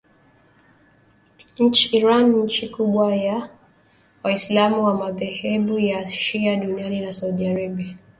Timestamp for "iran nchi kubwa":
1.97-3.09